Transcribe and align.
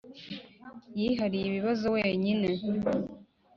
yihariye 0.99 1.45
ikibazo 1.49 1.85
wenyine 1.95 2.49